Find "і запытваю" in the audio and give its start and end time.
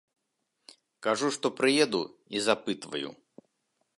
2.39-3.09